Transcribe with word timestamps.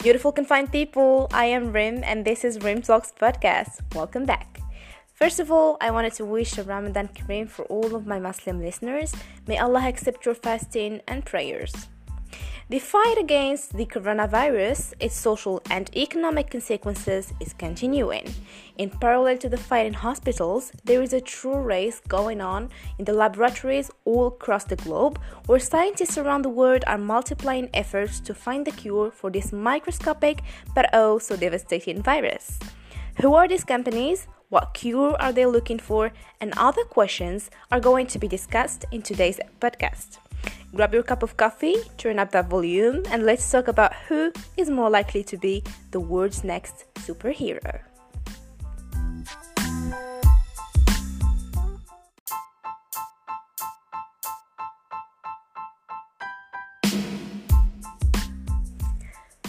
Beautiful 0.00 0.30
confined 0.30 0.70
people, 0.70 1.26
I 1.32 1.46
am 1.46 1.72
Rim 1.72 2.04
and 2.04 2.24
this 2.24 2.44
is 2.44 2.60
Rim 2.62 2.82
Talks 2.82 3.12
podcast. 3.20 3.82
Welcome 3.96 4.26
back. 4.26 4.60
First 5.12 5.40
of 5.40 5.50
all, 5.50 5.76
I 5.80 5.90
wanted 5.90 6.12
to 6.14 6.24
wish 6.24 6.56
a 6.56 6.62
Ramadan 6.62 7.08
Kareem 7.08 7.48
for 7.48 7.64
all 7.64 7.96
of 7.96 8.06
my 8.06 8.20
Muslim 8.20 8.60
listeners. 8.60 9.12
May 9.48 9.58
Allah 9.58 9.88
accept 9.88 10.24
your 10.24 10.36
fasting 10.36 11.00
and 11.08 11.26
prayers. 11.26 11.88
The 12.70 12.80
fight 12.80 13.16
against 13.18 13.78
the 13.78 13.86
coronavirus, 13.86 14.92
its 15.00 15.16
social 15.16 15.62
and 15.70 15.88
economic 15.96 16.50
consequences 16.50 17.32
is 17.40 17.54
continuing. 17.54 18.28
In 18.76 18.90
parallel 18.90 19.38
to 19.38 19.48
the 19.48 19.56
fight 19.56 19.86
in 19.86 19.94
hospitals, 19.94 20.70
there 20.84 21.00
is 21.00 21.14
a 21.14 21.20
true 21.22 21.58
race 21.58 22.02
going 22.08 22.42
on 22.42 22.68
in 22.98 23.06
the 23.06 23.14
laboratories 23.14 23.90
all 24.04 24.26
across 24.26 24.64
the 24.64 24.76
globe 24.76 25.18
where 25.46 25.58
scientists 25.58 26.18
around 26.18 26.42
the 26.42 26.50
world 26.50 26.84
are 26.86 26.98
multiplying 26.98 27.70
efforts 27.72 28.20
to 28.20 28.34
find 28.34 28.66
the 28.66 28.72
cure 28.72 29.10
for 29.10 29.30
this 29.30 29.50
microscopic 29.50 30.42
but 30.74 30.90
oh 30.92 31.18
so 31.18 31.36
devastating 31.36 32.02
virus. 32.02 32.58
Who 33.22 33.32
are 33.32 33.48
these 33.48 33.64
companies? 33.64 34.26
What 34.50 34.74
cure 34.74 35.16
are 35.18 35.32
they 35.32 35.46
looking 35.46 35.78
for? 35.78 36.12
And 36.38 36.52
other 36.58 36.84
questions 36.84 37.50
are 37.72 37.80
going 37.80 38.08
to 38.08 38.18
be 38.18 38.28
discussed 38.28 38.84
in 38.92 39.00
today's 39.00 39.40
podcast. 39.58 40.18
Grab 40.74 40.92
your 40.92 41.02
cup 41.02 41.22
of 41.22 41.36
coffee, 41.36 41.76
turn 41.96 42.18
up 42.18 42.30
that 42.32 42.48
volume, 42.48 43.02
and 43.10 43.24
let's 43.24 43.50
talk 43.50 43.68
about 43.68 43.94
who 44.06 44.30
is 44.56 44.68
more 44.68 44.90
likely 44.90 45.24
to 45.24 45.36
be 45.36 45.64
the 45.92 46.00
world's 46.00 46.44
next 46.44 46.84
superhero. 46.96 47.80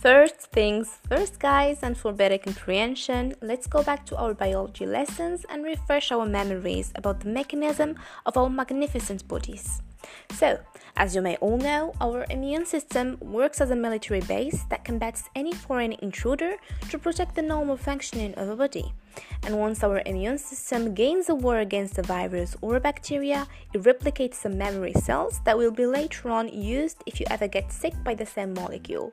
First 0.00 0.36
things 0.50 0.96
first, 1.10 1.38
guys, 1.38 1.80
and 1.82 1.94
for 1.94 2.10
better 2.10 2.38
comprehension, 2.38 3.34
let's 3.42 3.66
go 3.66 3.82
back 3.82 4.06
to 4.06 4.16
our 4.16 4.32
biology 4.32 4.86
lessons 4.86 5.44
and 5.50 5.62
refresh 5.62 6.10
our 6.10 6.24
memories 6.24 6.90
about 6.94 7.20
the 7.20 7.28
mechanism 7.28 7.96
of 8.24 8.38
our 8.38 8.48
magnificent 8.48 9.28
bodies. 9.28 9.82
So, 10.30 10.58
as 10.96 11.14
you 11.14 11.20
may 11.20 11.36
all 11.36 11.58
know, 11.58 11.92
our 12.00 12.24
immune 12.30 12.64
system 12.64 13.18
works 13.20 13.60
as 13.60 13.70
a 13.70 13.76
military 13.76 14.22
base 14.22 14.64
that 14.70 14.84
combats 14.86 15.28
any 15.34 15.52
foreign 15.52 15.92
intruder 15.92 16.54
to 16.88 16.98
protect 16.98 17.34
the 17.34 17.42
normal 17.42 17.76
functioning 17.76 18.32
of 18.36 18.48
a 18.48 18.56
body. 18.56 18.94
And 19.42 19.58
once 19.58 19.84
our 19.84 20.00
immune 20.06 20.38
system 20.38 20.94
gains 20.94 21.28
a 21.28 21.34
war 21.34 21.58
against 21.58 21.98
a 21.98 22.02
virus 22.02 22.56
or 22.62 22.76
a 22.76 22.80
bacteria, 22.80 23.46
it 23.74 23.82
replicates 23.82 24.36
some 24.36 24.56
memory 24.56 24.94
cells 24.94 25.42
that 25.44 25.58
will 25.58 25.72
be 25.72 25.84
later 25.84 26.30
on 26.30 26.48
used 26.48 27.04
if 27.04 27.20
you 27.20 27.26
ever 27.28 27.48
get 27.48 27.70
sick 27.70 27.92
by 28.02 28.14
the 28.14 28.24
same 28.24 28.54
molecule. 28.54 29.12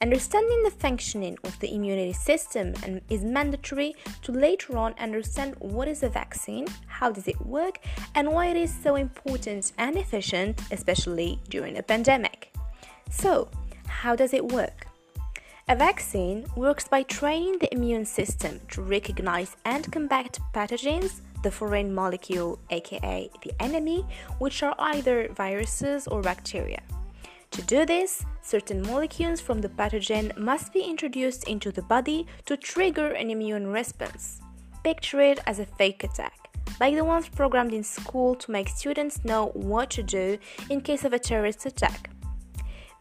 Understanding 0.00 0.62
the 0.62 0.70
functioning 0.70 1.36
of 1.42 1.58
the 1.58 1.74
immunity 1.74 2.12
system 2.12 2.72
is 3.10 3.24
mandatory 3.24 3.96
to 4.22 4.30
later 4.30 4.76
on 4.76 4.94
understand 5.00 5.56
what 5.58 5.88
is 5.88 6.04
a 6.04 6.08
vaccine, 6.08 6.68
how 6.86 7.10
does 7.10 7.26
it 7.26 7.40
work, 7.44 7.80
and 8.14 8.30
why 8.30 8.46
it 8.46 8.56
is 8.56 8.72
so 8.72 8.94
important 8.94 9.72
and 9.76 9.96
efficient, 9.96 10.60
especially 10.70 11.40
during 11.48 11.78
a 11.78 11.82
pandemic. 11.82 12.52
So, 13.10 13.48
how 13.88 14.14
does 14.14 14.32
it 14.32 14.44
work? 14.44 14.86
A 15.68 15.74
vaccine 15.74 16.46
works 16.54 16.86
by 16.86 17.02
training 17.02 17.58
the 17.58 17.74
immune 17.74 18.06
system 18.06 18.60
to 18.68 18.82
recognize 18.82 19.56
and 19.64 19.90
combat 19.90 20.38
pathogens, 20.54 21.22
the 21.42 21.50
foreign 21.50 21.92
molecule, 21.92 22.60
aka 22.70 23.28
the 23.42 23.52
enemy, 23.60 24.06
which 24.38 24.62
are 24.62 24.76
either 24.78 25.28
viruses 25.32 26.06
or 26.06 26.22
bacteria. 26.22 26.82
To 27.58 27.64
do 27.64 27.84
this, 27.84 28.24
certain 28.40 28.82
molecules 28.82 29.40
from 29.40 29.60
the 29.60 29.68
pathogen 29.68 30.36
must 30.38 30.72
be 30.72 30.80
introduced 30.80 31.48
into 31.48 31.72
the 31.72 31.82
body 31.82 32.24
to 32.46 32.56
trigger 32.56 33.10
an 33.14 33.32
immune 33.32 33.66
response. 33.66 34.40
Picture 34.84 35.20
it 35.20 35.40
as 35.44 35.58
a 35.58 35.66
fake 35.66 36.04
attack, 36.04 36.56
like 36.78 36.94
the 36.94 37.02
ones 37.02 37.28
programmed 37.28 37.74
in 37.74 37.82
school 37.82 38.36
to 38.36 38.52
make 38.52 38.68
students 38.68 39.24
know 39.24 39.46
what 39.54 39.90
to 39.90 40.04
do 40.04 40.38
in 40.70 40.80
case 40.80 41.04
of 41.04 41.12
a 41.12 41.18
terrorist 41.18 41.66
attack. 41.66 42.10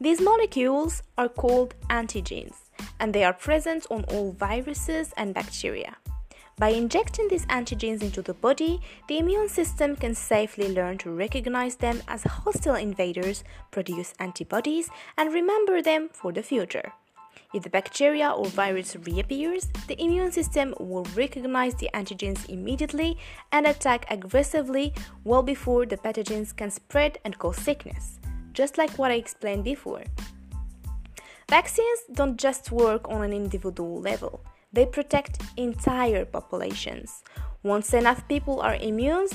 These 0.01 0.21
molecules 0.21 1.03
are 1.19 1.29
called 1.29 1.75
antigens, 1.91 2.55
and 2.99 3.13
they 3.13 3.23
are 3.23 3.33
present 3.33 3.85
on 3.91 4.05
all 4.05 4.31
viruses 4.31 5.13
and 5.17 5.35
bacteria. 5.35 5.97
By 6.59 6.69
injecting 6.69 7.27
these 7.27 7.45
antigens 7.45 8.01
into 8.01 8.23
the 8.23 8.33
body, 8.33 8.81
the 9.07 9.19
immune 9.19 9.47
system 9.47 9.95
can 9.95 10.15
safely 10.15 10.73
learn 10.73 10.97
to 10.99 11.11
recognize 11.11 11.75
them 11.75 12.01
as 12.07 12.23
hostile 12.23 12.73
invaders, 12.73 13.43
produce 13.69 14.15
antibodies, 14.19 14.89
and 15.19 15.31
remember 15.31 15.83
them 15.83 16.09
for 16.11 16.31
the 16.31 16.41
future. 16.41 16.93
If 17.53 17.61
the 17.61 17.69
bacteria 17.69 18.31
or 18.31 18.47
virus 18.47 18.95
reappears, 18.95 19.67
the 19.87 20.01
immune 20.01 20.31
system 20.31 20.73
will 20.79 21.05
recognize 21.15 21.75
the 21.75 21.91
antigens 21.93 22.49
immediately 22.49 23.19
and 23.51 23.67
attack 23.67 24.07
aggressively 24.09 24.95
well 25.23 25.43
before 25.43 25.85
the 25.85 25.97
pathogens 25.97 26.55
can 26.55 26.71
spread 26.71 27.19
and 27.23 27.37
cause 27.37 27.57
sickness, 27.57 28.17
just 28.53 28.79
like 28.79 28.97
what 28.97 29.11
I 29.11 29.15
explained 29.15 29.63
before. 29.63 30.03
Vaccines 31.51 31.99
don't 32.13 32.35
just 32.35 32.71
work 32.71 33.07
on 33.07 33.21
an 33.21 33.31
individual 33.31 34.01
level. 34.01 34.41
They 34.73 34.85
protect 34.85 35.41
entire 35.55 36.25
populations. 36.25 37.23
Once 37.63 37.93
enough 37.93 38.27
people 38.27 38.59
are 38.61 38.75
immune, 38.75 39.27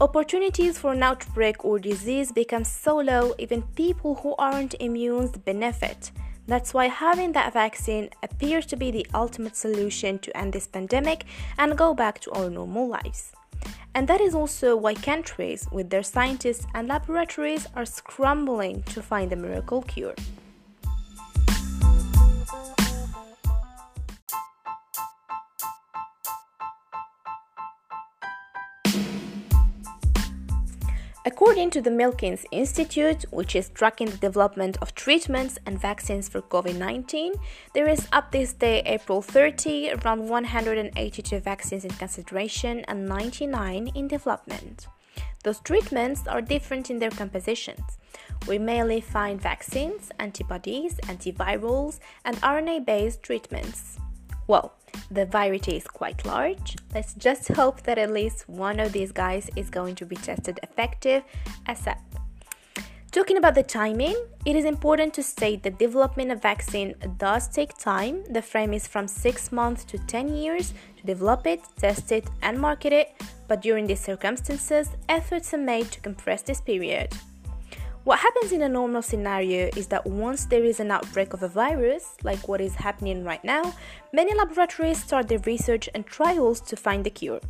opportunities 0.00 0.78
for 0.78 0.92
an 0.92 1.02
outbreak 1.02 1.64
or 1.64 1.78
disease 1.78 2.32
become 2.32 2.64
so 2.64 2.96
low, 2.96 3.34
even 3.38 3.62
people 3.76 4.16
who 4.16 4.34
aren't 4.38 4.74
immune 4.80 5.28
benefit. 5.44 6.10
That's 6.48 6.74
why 6.74 6.88
having 6.88 7.32
that 7.32 7.52
vaccine 7.52 8.10
appears 8.22 8.66
to 8.66 8.76
be 8.76 8.90
the 8.90 9.06
ultimate 9.14 9.56
solution 9.56 10.18
to 10.20 10.36
end 10.36 10.52
this 10.52 10.66
pandemic 10.66 11.24
and 11.58 11.78
go 11.78 11.94
back 11.94 12.20
to 12.20 12.32
our 12.32 12.50
normal 12.50 12.88
lives. 12.88 13.32
And 13.94 14.06
that 14.08 14.20
is 14.20 14.34
also 14.34 14.76
why 14.76 14.94
countries, 14.94 15.66
with 15.72 15.90
their 15.90 16.02
scientists 16.02 16.66
and 16.74 16.88
laboratories, 16.88 17.66
are 17.74 17.86
scrambling 17.86 18.82
to 18.84 19.02
find 19.02 19.32
a 19.32 19.36
miracle 19.36 19.82
cure. 19.82 20.14
According 31.28 31.70
to 31.70 31.80
the 31.80 31.90
Milken's 31.90 32.46
Institute, 32.52 33.24
which 33.32 33.56
is 33.56 33.70
tracking 33.70 34.08
the 34.08 34.16
development 34.16 34.78
of 34.80 34.94
treatments 34.94 35.58
and 35.66 35.76
vaccines 35.76 36.28
for 36.28 36.40
COVID 36.40 36.76
19, 36.76 37.32
there 37.74 37.88
is 37.88 38.06
up 38.12 38.30
this 38.30 38.52
day, 38.52 38.80
April 38.86 39.20
30, 39.20 39.90
around 39.90 40.28
182 40.28 41.40
vaccines 41.40 41.84
in 41.84 41.90
consideration 41.90 42.84
and 42.86 43.08
99 43.08 43.88
in 43.96 44.06
development. 44.06 44.86
Those 45.42 45.58
treatments 45.58 46.28
are 46.28 46.40
different 46.40 46.90
in 46.90 47.00
their 47.00 47.10
compositions. 47.10 47.98
We 48.46 48.58
mainly 48.58 49.00
find 49.00 49.42
vaccines, 49.42 50.12
antibodies, 50.20 50.94
antivirals, 51.08 51.98
and 52.24 52.36
RNA 52.36 52.86
based 52.86 53.24
treatments. 53.24 53.98
Well, 54.46 54.74
the 55.10 55.26
variety 55.26 55.76
is 55.76 55.86
quite 55.86 56.24
large. 56.24 56.76
Let's 56.94 57.14
just 57.14 57.48
hope 57.48 57.82
that 57.82 57.98
at 57.98 58.12
least 58.12 58.48
one 58.48 58.80
of 58.80 58.92
these 58.92 59.12
guys 59.12 59.50
is 59.56 59.70
going 59.70 59.94
to 59.96 60.06
be 60.06 60.16
tested 60.16 60.60
effective 60.62 61.22
ASAP. 61.68 61.98
Talking 63.12 63.38
about 63.38 63.54
the 63.54 63.62
timing, 63.62 64.16
it 64.44 64.56
is 64.56 64.66
important 64.66 65.14
to 65.14 65.22
state 65.22 65.62
that 65.62 65.78
development 65.78 66.30
of 66.30 66.42
vaccine 66.42 66.94
does 67.16 67.48
take 67.48 67.78
time. 67.78 68.24
The 68.30 68.42
frame 68.42 68.74
is 68.74 68.86
from 68.86 69.08
6 69.08 69.52
months 69.52 69.84
to 69.84 69.98
10 69.98 70.36
years 70.36 70.74
to 70.98 71.06
develop 71.06 71.46
it, 71.46 71.60
test 71.78 72.12
it, 72.12 72.28
and 72.42 72.60
market 72.60 72.92
it, 72.92 73.12
but 73.48 73.62
during 73.62 73.86
these 73.86 74.00
circumstances, 74.00 74.90
efforts 75.08 75.54
are 75.54 75.58
made 75.58 75.90
to 75.92 76.00
compress 76.00 76.42
this 76.42 76.60
period. 76.60 77.14
What 78.06 78.20
happens 78.20 78.52
in 78.52 78.62
a 78.62 78.68
normal 78.68 79.02
scenario 79.02 79.68
is 79.74 79.88
that 79.88 80.06
once 80.06 80.44
there 80.44 80.62
is 80.62 80.78
an 80.78 80.92
outbreak 80.92 81.32
of 81.32 81.42
a 81.42 81.48
virus, 81.48 82.14
like 82.22 82.46
what 82.46 82.60
is 82.60 82.76
happening 82.76 83.24
right 83.24 83.42
now, 83.42 83.74
many 84.12 84.32
laboratories 84.32 85.02
start 85.02 85.26
their 85.26 85.40
research 85.40 85.88
and 85.92 86.06
trials 86.06 86.60
to 86.70 86.76
find 86.76 87.02
the 87.02 87.10
cure. 87.10 87.40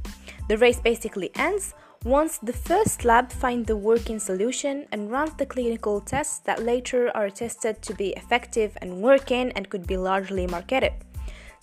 The 0.48 0.56
race 0.56 0.80
basically 0.80 1.30
ends 1.34 1.74
once 2.04 2.38
the 2.38 2.54
first 2.54 3.04
lab 3.04 3.30
finds 3.32 3.66
the 3.66 3.76
working 3.76 4.18
solution 4.18 4.86
and 4.92 5.10
runs 5.10 5.34
the 5.34 5.44
clinical 5.44 6.00
tests 6.00 6.38
that 6.46 6.62
later 6.62 7.14
are 7.14 7.28
tested 7.28 7.82
to 7.82 7.92
be 7.92 8.14
effective 8.16 8.78
and 8.80 9.02
working 9.02 9.52
and 9.52 9.68
could 9.68 9.86
be 9.86 9.98
largely 9.98 10.46
marketed. 10.46 10.94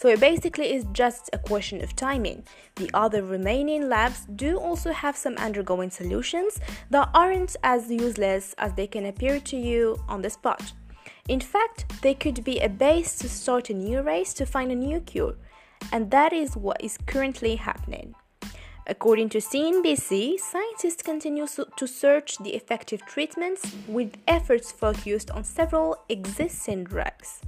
So 0.03 0.09
it 0.09 0.19
basically 0.19 0.73
is 0.73 0.85
just 0.91 1.29
a 1.31 1.37
question 1.37 1.81
of 1.81 1.95
timing. 1.95 2.43
The 2.75 2.91
other 2.93 3.23
remaining 3.23 3.87
labs 3.87 4.25
do 4.35 4.57
also 4.57 4.91
have 4.91 5.15
some 5.15 5.37
undergoing 5.37 5.91
solutions 5.91 6.59
that 6.89 7.09
aren't 7.13 7.55
as 7.63 7.89
useless 7.89 8.53
as 8.57 8.73
they 8.73 8.85
can 8.85 9.05
appear 9.05 9.39
to 9.39 9.55
you 9.55 9.97
on 10.09 10.21
the 10.21 10.29
spot. 10.29 10.73
In 11.29 11.39
fact, 11.39 11.85
they 12.01 12.13
could 12.13 12.43
be 12.43 12.59
a 12.59 12.67
base 12.67 13.15
to 13.19 13.29
start 13.29 13.69
a 13.69 13.73
new 13.73 14.01
race 14.01 14.33
to 14.33 14.45
find 14.45 14.73
a 14.73 14.75
new 14.75 14.99
cure, 14.99 15.35
and 15.93 16.11
that 16.11 16.33
is 16.33 16.57
what 16.57 16.83
is 16.83 16.97
currently 17.05 17.55
happening. 17.55 18.13
According 18.85 19.29
to 19.29 19.37
CNBC, 19.37 20.37
scientists 20.37 21.01
continue 21.01 21.47
to 21.77 21.87
search 21.87 22.39
the 22.39 22.55
effective 22.55 23.05
treatments 23.05 23.73
with 23.87 24.17
efforts 24.27 24.69
focused 24.69 25.31
on 25.31 25.45
several 25.45 25.95
existing 26.09 26.83
drugs. 26.83 27.39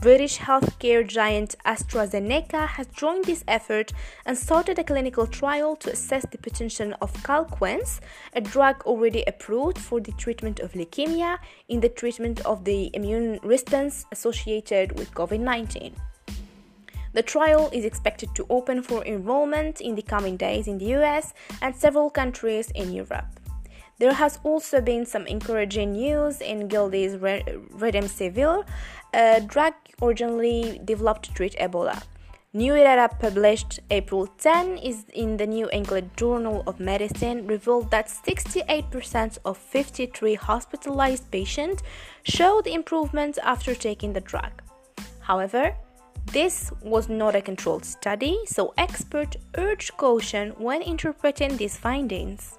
British 0.00 0.38
healthcare 0.38 1.06
giant 1.06 1.56
AstraZeneca 1.66 2.66
has 2.66 2.86
joined 2.86 3.26
this 3.26 3.44
effort 3.46 3.92
and 4.24 4.36
started 4.36 4.78
a 4.78 4.84
clinical 4.84 5.26
trial 5.26 5.76
to 5.76 5.92
assess 5.92 6.24
the 6.30 6.38
potential 6.38 6.94
of 7.02 7.12
Calquence, 7.22 8.00
a 8.32 8.40
drug 8.40 8.82
already 8.86 9.22
approved 9.26 9.76
for 9.76 10.00
the 10.00 10.12
treatment 10.12 10.58
of 10.58 10.72
leukemia, 10.72 11.38
in 11.68 11.80
the 11.80 11.90
treatment 11.90 12.40
of 12.46 12.64
the 12.64 12.90
immune 12.94 13.40
response 13.42 14.06
associated 14.10 14.98
with 14.98 15.12
COVID 15.12 15.40
19. 15.40 15.94
The 17.12 17.22
trial 17.22 17.68
is 17.70 17.84
expected 17.84 18.34
to 18.36 18.46
open 18.48 18.82
for 18.82 19.04
enrollment 19.04 19.82
in 19.82 19.96
the 19.96 20.02
coming 20.02 20.38
days 20.38 20.66
in 20.66 20.78
the 20.78 20.94
US 20.94 21.34
and 21.60 21.76
several 21.76 22.08
countries 22.08 22.70
in 22.74 22.92
Europe. 22.92 23.39
There 24.00 24.14
has 24.14 24.38
also 24.44 24.80
been 24.80 25.04
some 25.04 25.26
encouraging 25.26 25.92
news 25.92 26.40
in 26.40 26.68
Gilead's 26.68 27.16
Remdesivir, 27.16 28.64
a 29.12 29.40
drug 29.42 29.74
originally 30.00 30.80
developed 30.82 31.24
to 31.24 31.34
treat 31.34 31.54
Ebola. 31.56 32.02
New 32.54 32.74
data 32.76 33.14
published 33.20 33.78
April 33.90 34.26
10 34.26 34.78
is 34.78 35.04
in 35.12 35.36
the 35.36 35.46
New 35.46 35.68
England 35.70 36.12
Journal 36.16 36.62
of 36.66 36.80
Medicine 36.80 37.46
revealed 37.46 37.90
that 37.90 38.08
68% 38.08 39.36
of 39.44 39.58
53 39.58 40.34
hospitalized 40.34 41.30
patients 41.30 41.82
showed 42.22 42.66
improvement 42.66 43.38
after 43.42 43.74
taking 43.74 44.14
the 44.14 44.22
drug. 44.22 44.62
However, 45.20 45.76
this 46.32 46.72
was 46.80 47.10
not 47.10 47.36
a 47.36 47.42
controlled 47.42 47.84
study, 47.84 48.38
so 48.46 48.72
experts 48.78 49.36
urge 49.58 49.94
caution 49.98 50.54
when 50.56 50.80
interpreting 50.80 51.58
these 51.58 51.76
findings. 51.76 52.56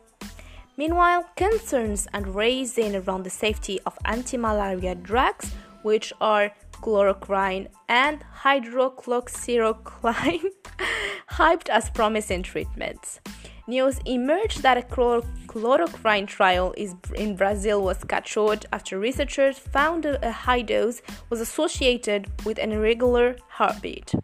Meanwhile, 0.81 1.22
concerns 1.36 2.07
are 2.12 2.24
raising 2.24 2.95
around 2.95 3.22
the 3.22 3.30
safety 3.30 3.80
of 3.86 3.95
anti-malaria 4.06 4.95
drugs, 4.95 5.54
which 5.83 6.12
are 6.19 6.51
chloroquine 6.72 7.68
and 7.88 8.25
hydroxychloroquine, 8.42 10.50
hyped 11.33 11.69
as 11.69 11.92
promising 11.92 12.42
treatments. 12.42 13.19
News 13.68 14.00
emerged 14.07 14.63
that 14.63 14.80
a 14.80 14.81
chloroquine 14.81 16.25
trial 16.25 16.74
in 17.13 17.36
Brazil 17.36 17.84
was 17.84 18.04
cut 18.04 18.27
short 18.27 18.66
after 18.74 18.98
researchers 18.98 19.60
found 19.60 20.07
a 20.07 20.31
high 20.31 20.63
dose 20.63 21.04
was 21.30 21.39
associated 21.39 22.25
with 22.44 22.57
an 22.57 22.72
irregular 22.72 23.36
heartbeat. 23.50 24.16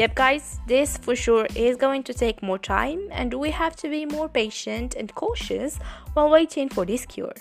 Yep, 0.00 0.14
guys, 0.14 0.60
this 0.66 0.96
for 0.96 1.14
sure 1.14 1.46
is 1.54 1.76
going 1.76 2.02
to 2.04 2.14
take 2.14 2.42
more 2.42 2.58
time, 2.58 3.00
and 3.10 3.34
we 3.34 3.50
have 3.50 3.76
to 3.76 3.90
be 3.90 4.06
more 4.06 4.30
patient 4.30 4.94
and 4.94 5.14
cautious 5.14 5.76
while 6.14 6.30
waiting 6.30 6.70
for 6.70 6.86
this 6.86 7.04
cure. 7.04 7.34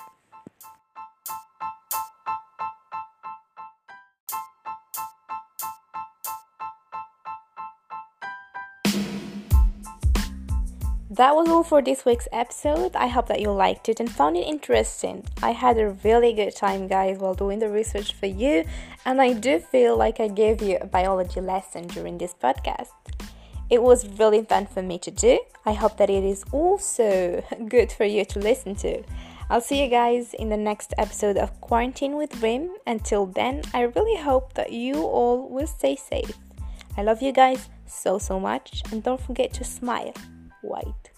That 11.12 11.36
was 11.36 11.50
all 11.50 11.64
for 11.64 11.82
this 11.82 12.06
week's 12.06 12.28
episode. 12.32 12.96
I 12.96 13.08
hope 13.08 13.28
that 13.28 13.42
you 13.42 13.50
liked 13.52 13.90
it 13.90 14.00
and 14.00 14.12
found 14.12 14.38
it 14.38 14.46
interesting. 14.46 15.26
I 15.42 15.52
had 15.52 15.80
a 15.80 15.90
really 16.04 16.34
good 16.34 16.56
time, 16.56 16.88
guys, 16.88 17.18
while 17.18 17.34
doing 17.34 17.58
the 17.58 17.70
research 17.70 18.14
for 18.14 18.28
you, 18.28 18.64
and 19.06 19.20
I 19.20 19.34
do 19.34 19.60
feel 19.60 19.98
like 19.98 20.20
I 20.20 20.28
gave 20.28 20.62
you 20.62 20.78
a 20.80 20.86
biology 20.86 21.42
lesson 21.42 21.88
during 21.88 22.20
this 22.20 22.36
podcast. 22.36 22.92
It 23.72 23.82
was 23.82 24.08
really 24.20 24.44
fun 24.44 24.68
for 24.68 24.84
me 24.84 25.00
to 25.00 25.10
do. 25.10 25.40
I 25.66 25.74
hope 25.74 25.98
that 25.98 26.12
it 26.12 26.24
is 26.24 26.44
also 26.52 27.44
good 27.68 27.92
for 27.92 28.06
you 28.06 28.24
to 28.26 28.40
listen 28.40 28.76
to. 28.76 29.02
I'll 29.50 29.62
see 29.62 29.82
you 29.84 29.90
guys 29.90 30.36
in 30.36 30.50
the 30.50 30.58
next 30.58 30.94
episode 31.00 31.38
of 31.38 31.60
Quarantine 31.60 32.18
with 32.18 32.40
Rim. 32.40 32.70
Until 32.86 33.26
then, 33.26 33.64
I 33.74 33.82
really 33.82 34.22
hope 34.22 34.54
that 34.54 34.72
you 34.72 35.02
all 35.02 35.50
will 35.50 35.66
stay 35.66 35.96
safe. 35.96 36.38
I 36.98 37.02
love 37.02 37.24
you 37.24 37.32
guys 37.32 37.68
so, 37.88 38.20
so 38.20 38.40
much, 38.40 38.84
and 38.92 39.02
don't 39.02 39.20
forget 39.20 39.54
to 39.54 39.64
smile 39.64 40.14
white. 40.62 41.12